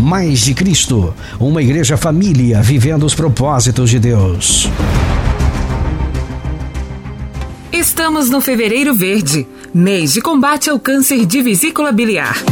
[0.00, 4.66] Mais de Cristo, uma igreja família vivendo os propósitos de Deus.
[7.70, 12.42] Estamos no Fevereiro Verde, mês de combate ao câncer de vesícula biliar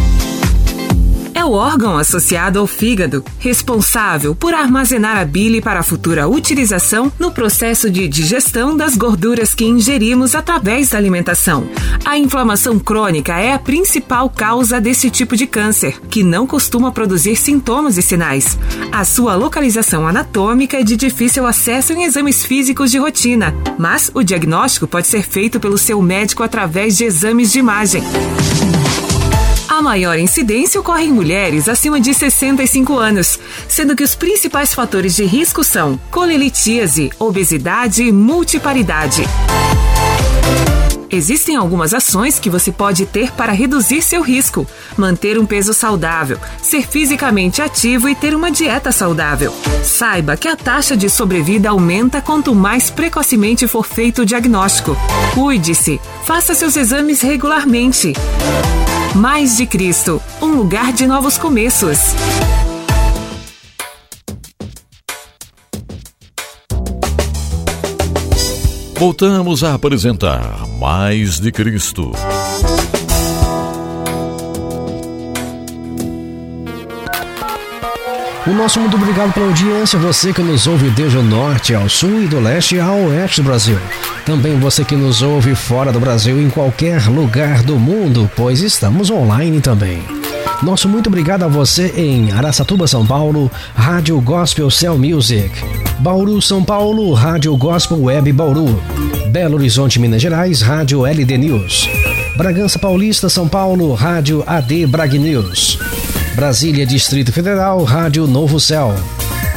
[1.39, 7.13] é o órgão associado ao fígado, responsável por armazenar a bile para a futura utilização
[7.17, 11.69] no processo de digestão das gorduras que ingerimos através da alimentação.
[12.05, 17.37] A inflamação crônica é a principal causa desse tipo de câncer, que não costuma produzir
[17.37, 18.59] sintomas e sinais.
[18.91, 24.25] A sua localização anatômica é de difícil acesso em exames físicos de rotina, mas o
[24.25, 28.03] diagnóstico pode ser feito pelo seu médico através de exames de imagem.
[29.89, 35.25] Maior incidência ocorre em mulheres acima de 65 anos, sendo que os principais fatores de
[35.25, 39.23] risco são colelitíase, obesidade e multiparidade.
[41.11, 46.39] Existem algumas ações que você pode ter para reduzir seu risco: manter um peso saudável,
[46.63, 49.55] ser fisicamente ativo e ter uma dieta saudável.
[49.83, 54.95] Saiba que a taxa de sobrevida aumenta quanto mais precocemente for feito o diagnóstico.
[55.33, 58.13] Cuide-se, faça seus exames regularmente.
[59.15, 61.99] Mais de Cristo, um lugar de novos começos.
[68.97, 72.13] Voltamos a apresentar Mais de Cristo.
[78.47, 82.23] O nosso muito obrigado pela audiência, você que nos ouve desde o norte ao sul
[82.23, 83.79] e do leste ao oeste do Brasil.
[84.29, 89.11] Também você que nos ouve fora do Brasil, em qualquer lugar do mundo, pois estamos
[89.11, 90.03] online também.
[90.63, 95.51] Nosso muito obrigado a você em Araçatuba, São Paulo, Rádio Gospel Cell Music.
[96.01, 98.79] Bauru, São Paulo, Rádio Gospel Web Bauru.
[99.31, 101.89] Belo Horizonte, Minas Gerais, Rádio LD News.
[102.37, 105.79] Bragança Paulista, São Paulo, Rádio AD Brag News.
[106.35, 108.95] Brasília, Distrito Federal, Rádio Novo Céu.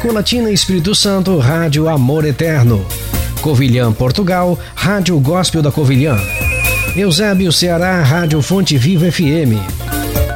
[0.02, 2.86] Colatina, Espírito Santo, Rádio Amor Eterno.
[3.42, 6.16] Covilhã, Portugal, Rádio Gospel da Covilhã.
[6.96, 9.58] Eusébio, Ceará, Rádio Fonte Viva FM.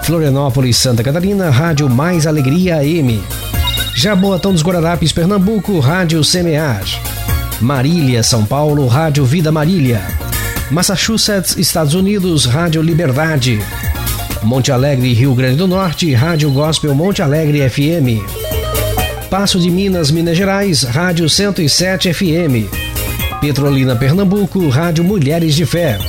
[0.04, 3.22] Florianópolis, Santa Catarina, Rádio Mais Alegria AM.
[3.94, 6.84] Jaboatão dos Guararapes, Pernambuco, Rádio Semear.
[7.62, 10.02] Marília, São Paulo, Rádio Vida Marília.
[10.72, 13.60] Massachusetts, Estados Unidos, Rádio Liberdade.
[14.42, 18.26] Monte Alegre, Rio Grande do Norte, Rádio Gospel Monte Alegre FM.
[19.30, 22.85] Passo de Minas, Minas Gerais, Rádio 107 FM.
[23.42, 26.00] Petrolina, Pernambuco, Rádio Mulheres de Fé.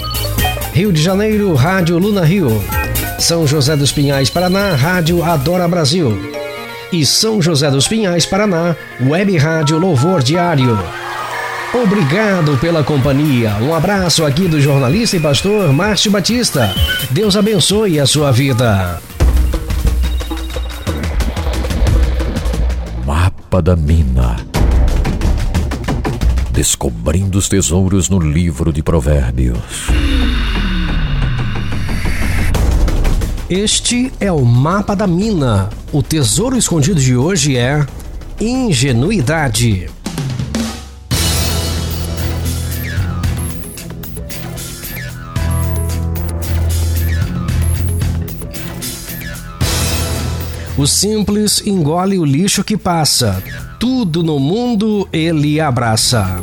[0.73, 2.63] Rio de Janeiro, Rádio Luna Rio.
[3.19, 6.17] São José dos Pinhais, Paraná, Rádio Adora Brasil.
[6.93, 10.79] E São José dos Pinhais, Paraná, Web Rádio Louvor Diário.
[11.75, 13.57] Obrigado pela companhia.
[13.61, 16.73] Um abraço aqui do jornalista e pastor Márcio Batista.
[17.11, 19.01] Deus abençoe a sua vida.
[23.05, 24.56] Mapa da Mina.
[26.57, 29.89] Descobrindo os tesouros no livro de Provérbios.
[33.51, 35.69] Este é o mapa da mina.
[35.93, 37.87] O tesouro escondido de hoje é
[38.41, 39.91] ingenuidade.
[50.79, 53.43] O simples engole o lixo que passa.
[53.89, 56.43] Tudo no mundo ele abraça.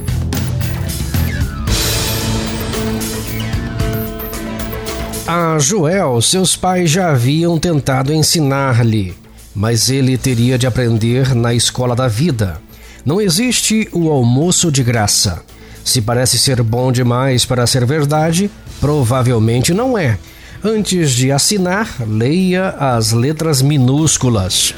[5.28, 9.14] A Joel, seus pais já haviam tentado ensinar-lhe,
[9.54, 12.62] mas ele teria de aprender na escola da vida.
[13.06, 15.44] Não existe o almoço de graça.
[15.84, 18.50] Se parece ser bom demais para ser verdade,
[18.80, 20.18] provavelmente não é.
[20.64, 24.74] Antes de assinar, leia as letras minúsculas.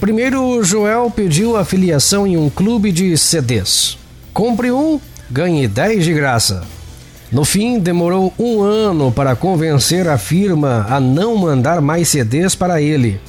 [0.00, 3.98] Primeiro, Joel pediu a filiação em um clube de CDs.
[4.32, 6.62] Compre um, ganhe 10 de graça.
[7.32, 12.80] No fim, demorou um ano para convencer a firma a não mandar mais CDs para
[12.80, 13.20] ele.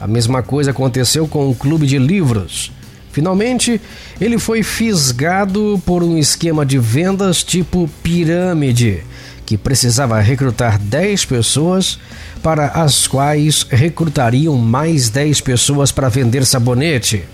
[0.00, 2.72] A mesma coisa aconteceu com o clube de livros.
[3.12, 3.80] Finalmente,
[4.20, 9.04] ele foi fisgado por um esquema de vendas tipo pirâmide
[9.50, 11.98] que precisava recrutar 10 pessoas,
[12.40, 17.24] para as quais recrutariam mais 10 pessoas para vender sabonete.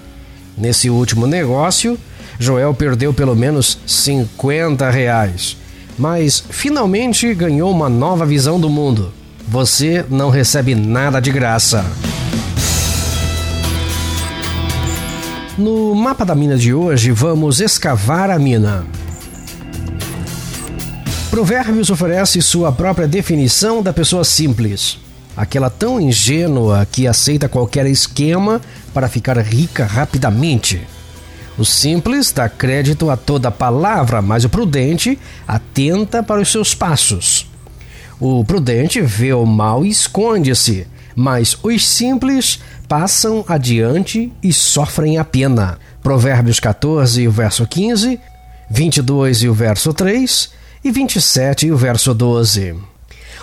[0.57, 1.99] Nesse último negócio,
[2.39, 5.59] Joel perdeu pelo menos 50 reais,
[5.99, 9.13] mas finalmente ganhou uma nova visão do mundo.
[9.47, 11.85] Você não recebe nada de graça.
[15.59, 18.87] No mapa da mina de hoje, vamos escavar a mina.
[21.31, 24.99] Provérbios oferece sua própria definição da pessoa simples.
[25.37, 28.61] Aquela tão ingênua que aceita qualquer esquema
[28.95, 30.81] para ficar rica rapidamente.
[31.59, 37.47] O simples dá crédito a toda palavra, mas o prudente atenta para os seus passos.
[38.21, 45.25] O prudente vê o mal e esconde-se, mas os simples passam adiante e sofrem a
[45.25, 45.79] pena.
[46.03, 48.19] Provérbios 14, o verso 15,
[48.71, 50.56] 22 e o verso 3
[50.87, 52.77] e 27 e o verso 12.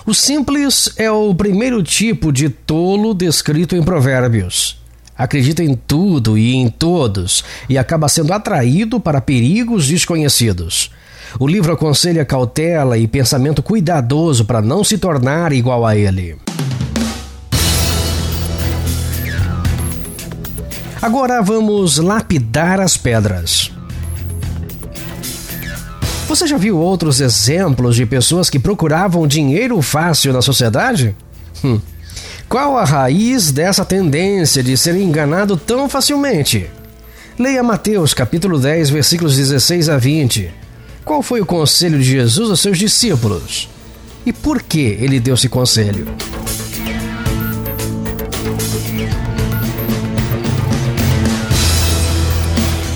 [0.05, 4.81] O simples é o primeiro tipo de tolo descrito em Provérbios.
[5.17, 10.89] Acredita em tudo e em todos e acaba sendo atraído para perigos desconhecidos.
[11.37, 16.37] O livro aconselha cautela e pensamento cuidadoso para não se tornar igual a ele.
[21.01, 23.72] Agora vamos lapidar as pedras.
[26.27, 31.15] Você já viu outros exemplos de pessoas que procuravam dinheiro fácil na sociedade?
[31.63, 31.79] Hum.
[32.47, 36.69] Qual a raiz dessa tendência de ser enganado tão facilmente?
[37.37, 40.51] Leia Mateus capítulo 10, versículos 16 a 20.
[41.03, 43.69] Qual foi o conselho de Jesus aos seus discípulos?
[44.25, 46.07] E por que ele deu esse conselho?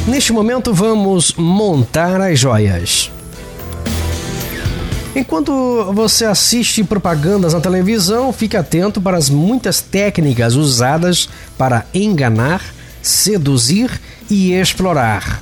[0.08, 3.12] Neste momento vamos montar as joias.
[5.18, 11.28] Enquanto você assiste propagandas na televisão, fique atento para as muitas técnicas usadas
[11.58, 12.62] para enganar,
[13.02, 14.00] seduzir
[14.30, 15.42] e explorar.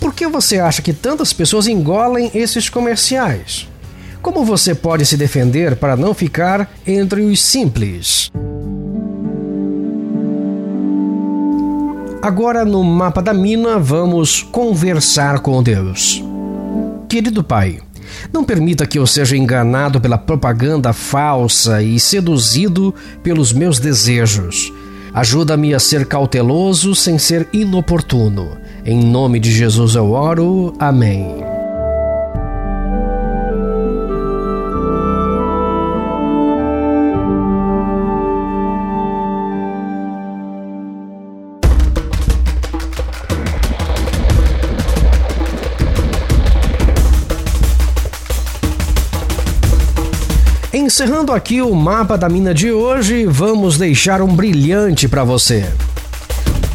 [0.00, 3.68] Por que você acha que tantas pessoas engolem esses comerciais?
[4.20, 8.28] Como você pode se defender para não ficar entre os simples?
[12.20, 16.24] Agora, no mapa da mina, vamos conversar com Deus.
[17.08, 17.78] Querido Pai,
[18.32, 24.72] não permita que eu seja enganado pela propaganda falsa e seduzido pelos meus desejos.
[25.14, 28.56] Ajuda-me a ser cauteloso sem ser inoportuno.
[28.84, 30.74] Em nome de Jesus eu oro.
[30.78, 31.51] Amém.
[50.92, 55.64] Encerrando aqui o mapa da mina de hoje, vamos deixar um brilhante para você.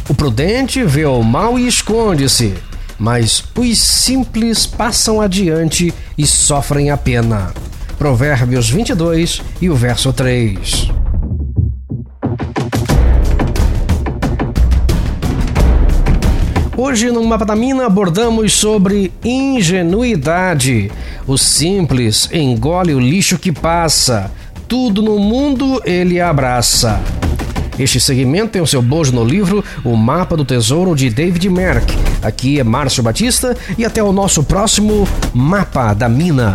[0.08, 2.52] O prudente vê o mal e esconde-se,
[2.98, 7.52] mas os simples passam adiante e sofrem a pena.
[7.96, 10.90] Provérbios 22 e o verso 3.
[16.76, 20.90] Hoje no Mapa da Mina abordamos sobre ingenuidade.
[21.28, 24.30] O simples engole o lixo que passa.
[24.66, 26.98] Tudo no mundo ele abraça.
[27.78, 31.94] Este segmento tem o seu bojo no livro O Mapa do Tesouro de David Merck.
[32.22, 36.54] Aqui é Márcio Batista e até o nosso próximo Mapa da Mina.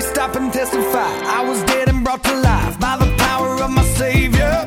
[0.00, 1.12] Me stop and testify.
[1.38, 4.66] I was dead and brought to life by the power of my Savior.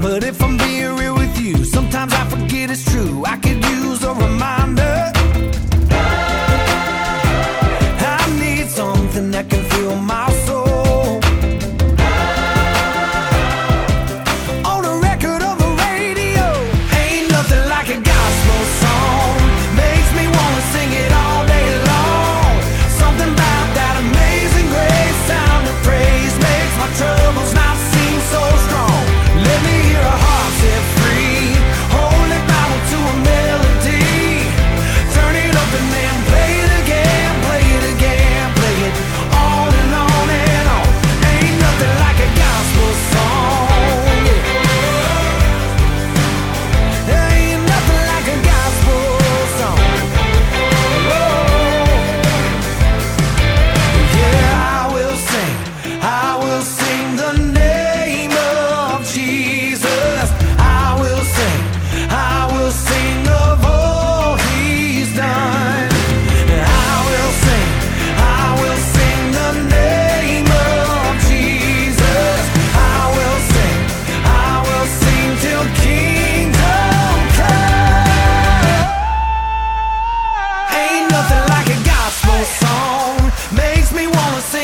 [0.00, 3.24] But if I'm being real with you, sometimes I forget it's true.
[3.24, 4.55] I could use a reminder.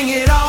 [0.03, 0.42] bring it on.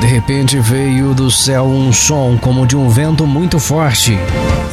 [0.00, 4.18] De repente veio do céu um som como de um vento muito forte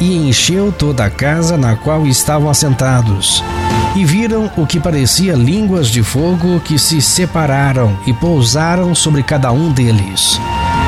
[0.00, 3.42] e encheu toda a casa na qual estavam assentados.
[3.96, 9.50] E viram o que parecia línguas de fogo que se separaram e pousaram sobre cada
[9.52, 10.38] um deles.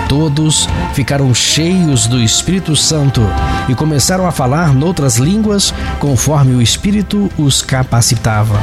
[0.08, 3.22] Todos ficaram cheios do Espírito Santo
[3.68, 8.60] e começaram a falar noutras línguas conforme o Espírito os capacitava.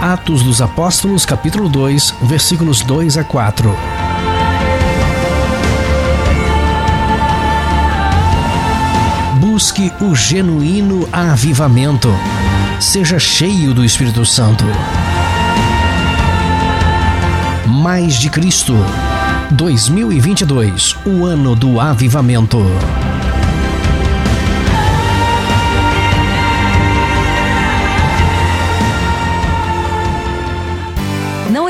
[0.00, 3.76] Atos dos Apóstolos, capítulo 2, versículos 2 a 4.
[9.38, 12.08] Busque o genuíno avivamento.
[12.80, 14.64] Seja cheio do Espírito Santo.
[17.66, 18.74] Mais de Cristo.
[19.50, 22.58] 2022, o ano do avivamento.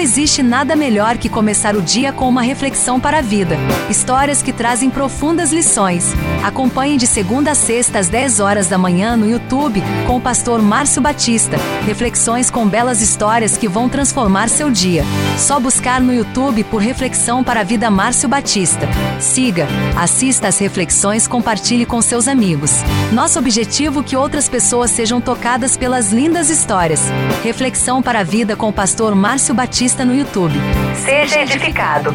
[0.00, 3.56] Existe nada melhor que começar o dia com uma reflexão para a vida.
[3.90, 6.12] Histórias que trazem profundas lições.
[6.42, 10.62] Acompanhe de segunda a sexta às 10 horas da manhã no YouTube com o pastor
[10.62, 11.58] Márcio Batista.
[11.84, 15.04] Reflexões com belas histórias que vão transformar seu dia.
[15.36, 18.88] Só buscar no YouTube por Reflexão para a Vida Márcio Batista.
[19.20, 19.66] Siga,
[19.96, 22.72] assista às reflexões, compartilhe com seus amigos.
[23.12, 27.02] Nosso objetivo é que outras pessoas sejam tocadas pelas lindas histórias.
[27.44, 30.54] Reflexão para a Vida com o pastor Márcio Batista no YouTube.
[30.94, 32.14] Seja edificado.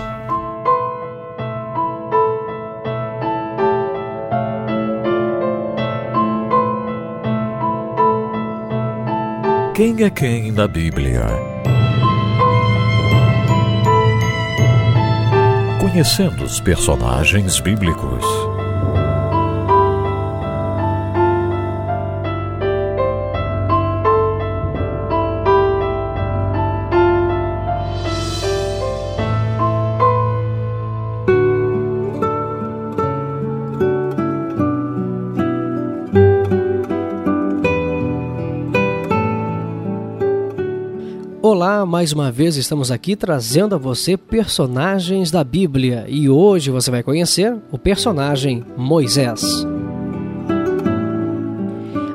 [9.79, 11.25] Quem é quem na Bíblia?
[15.79, 18.38] Conhecendo os personagens bíblicos.
[41.99, 47.03] Mais uma vez estamos aqui trazendo a você personagens da Bíblia e hoje você vai
[47.03, 49.41] conhecer o personagem Moisés.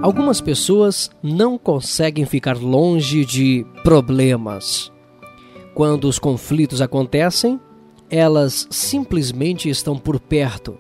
[0.01, 4.91] Algumas pessoas não conseguem ficar longe de problemas.
[5.75, 7.61] Quando os conflitos acontecem,
[8.09, 10.79] elas simplesmente estão por perto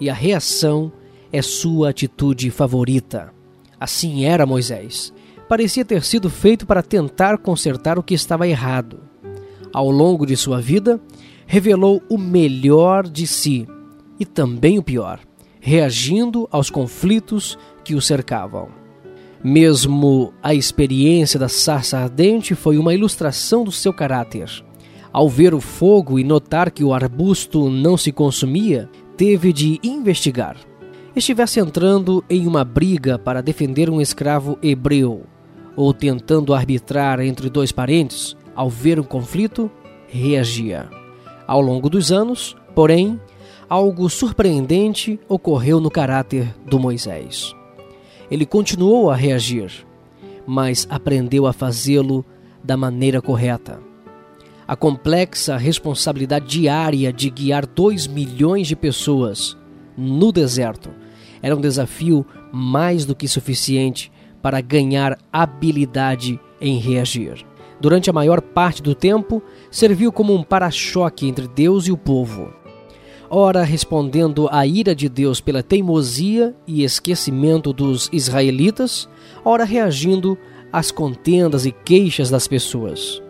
[0.00, 0.90] e a reação
[1.30, 3.34] é sua atitude favorita.
[3.78, 5.12] Assim era Moisés
[5.48, 9.00] parecia ter sido feito para tentar consertar o que estava errado.
[9.72, 11.00] Ao longo de sua vida,
[11.46, 13.66] revelou o melhor de si
[14.18, 15.20] e também o pior,
[15.60, 18.68] reagindo aos conflitos que o cercavam.
[19.44, 24.50] Mesmo a experiência da sarça ardente foi uma ilustração do seu caráter.
[25.12, 30.56] Ao ver o fogo e notar que o arbusto não se consumia, teve de investigar.
[31.14, 35.24] Estivesse entrando em uma briga para defender um escravo hebreu,
[35.76, 39.70] ou tentando arbitrar entre dois parentes, ao ver um conflito,
[40.08, 40.88] reagia.
[41.46, 43.20] Ao longo dos anos, porém,
[43.68, 47.54] algo surpreendente ocorreu no caráter do Moisés.
[48.30, 49.86] Ele continuou a reagir,
[50.46, 52.24] mas aprendeu a fazê-lo
[52.64, 53.78] da maneira correta.
[54.66, 59.56] A complexa responsabilidade diária de guiar dois milhões de pessoas
[59.96, 60.90] no deserto
[61.40, 64.10] era um desafio mais do que suficiente
[64.46, 67.44] para ganhar habilidade em reagir.
[67.80, 72.54] durante a maior parte do tempo, serviu como um para-choque entre Deus e o povo.
[73.28, 79.08] Ora, respondendo à ira de Deus pela teimosia e esquecimento dos israelitas,
[79.44, 80.38] ora, reagindo
[80.72, 83.20] às contendas e queixas das pessoas.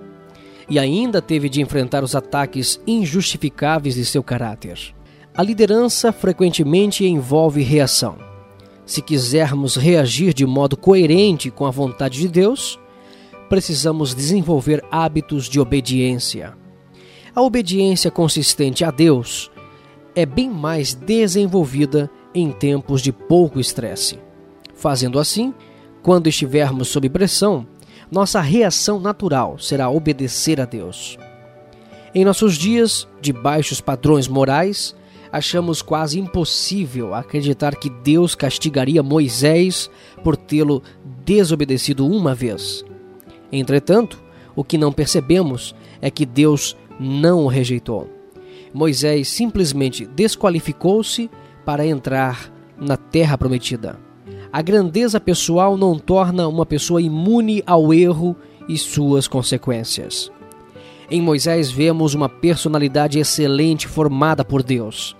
[0.68, 4.94] E ainda teve de enfrentar os ataques injustificáveis de seu caráter.
[5.34, 8.35] A liderança frequentemente envolve reação.
[8.86, 12.78] Se quisermos reagir de modo coerente com a vontade de Deus,
[13.48, 16.56] precisamos desenvolver hábitos de obediência.
[17.34, 19.50] A obediência consistente a Deus
[20.14, 24.18] é bem mais desenvolvida em tempos de pouco estresse.
[24.74, 25.52] Fazendo assim,
[26.00, 27.66] quando estivermos sob pressão,
[28.10, 31.18] nossa reação natural será obedecer a Deus.
[32.14, 34.94] Em nossos dias de baixos padrões morais,
[35.36, 39.90] achamos quase impossível acreditar que Deus castigaria Moisés
[40.24, 40.82] por tê-lo
[41.26, 42.82] desobedecido uma vez.
[43.52, 44.18] Entretanto,
[44.54, 48.08] o que não percebemos é que Deus não o rejeitou.
[48.72, 51.30] Moisés simplesmente desqualificou-se
[51.66, 53.98] para entrar na terra prometida.
[54.50, 58.34] A grandeza pessoal não torna uma pessoa imune ao erro
[58.66, 60.32] e suas consequências.
[61.10, 65.14] Em Moisés vemos uma personalidade excelente formada por Deus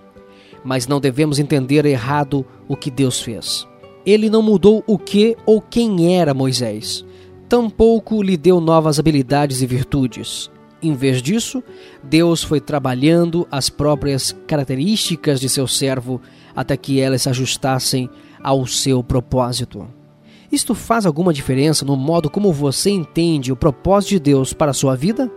[0.67, 3.65] mas não devemos entender errado o que Deus fez.
[4.05, 7.05] Ele não mudou o que ou quem era Moisés.
[7.47, 10.51] Tampouco lhe deu novas habilidades e virtudes.
[10.83, 11.63] Em vez disso,
[12.03, 16.21] Deus foi trabalhando as próprias características de seu servo
[16.53, 18.09] até que elas se ajustassem
[18.43, 19.87] ao seu propósito.
[20.51, 24.73] Isto faz alguma diferença no modo como você entende o propósito de Deus para a
[24.73, 25.31] sua vida?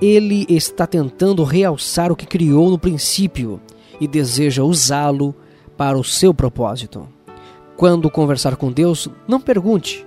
[0.00, 3.60] Ele está tentando realçar o que criou no princípio
[4.00, 5.34] e deseja usá-lo
[5.76, 7.06] para o seu propósito.
[7.76, 10.06] Quando conversar com Deus, não pergunte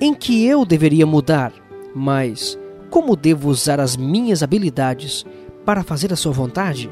[0.00, 1.52] em que eu deveria mudar,
[1.94, 2.58] mas
[2.90, 5.24] como devo usar as minhas habilidades
[5.64, 6.90] para fazer a sua vontade?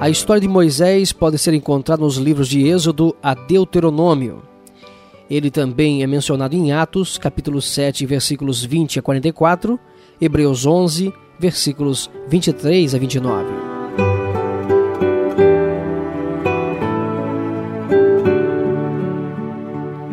[0.00, 4.42] A história de Moisés pode ser encontrada nos livros de Êxodo a Deuteronômio.
[5.30, 9.78] Ele também é mencionado em Atos, capítulo 7, versículos 20 a 44,
[10.20, 11.12] Hebreus 11,
[11.42, 13.44] versículos 23 a 29.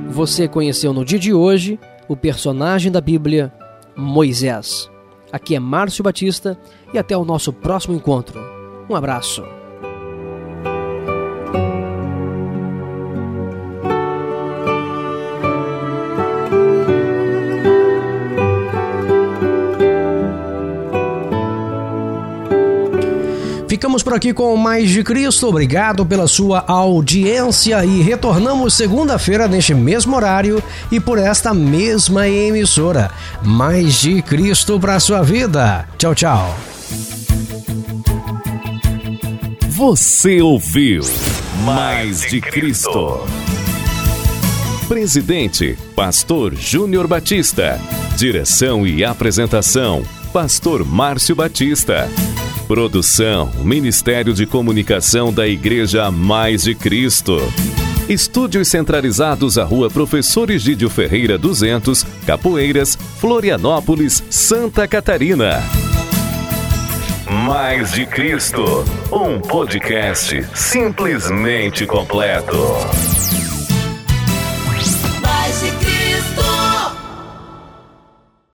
[0.10, 3.54] Você conheceu no dia de hoje o personagem da Bíblia,
[3.96, 4.89] Moisés.
[5.32, 6.60] Aqui é Márcio Batista
[6.92, 8.42] e até o nosso próximo encontro.
[8.89, 9.59] Um abraço.
[23.80, 25.48] Ficamos por aqui com mais de Cristo.
[25.48, 30.62] Obrigado pela sua audiência e retornamos segunda-feira neste mesmo horário
[30.92, 33.10] e por esta mesma emissora.
[33.42, 35.88] Mais de Cristo para sua vida.
[35.98, 36.58] Tchau, tchau.
[39.70, 41.02] Você ouviu
[41.63, 43.22] Mais de Cristo.
[44.89, 47.80] Presidente, Pastor Júnior Batista.
[48.18, 52.10] Direção e apresentação, Pastor Márcio Batista.
[52.69, 57.41] Produção Ministério de Comunicação da Igreja Mais de Cristo.
[58.08, 65.63] Estúdios centralizados à Rua Professor Egídio Ferreira 200, Capoeiras, Florianópolis, Santa Catarina.
[67.47, 72.55] Mais de Cristo, um podcast simplesmente completo.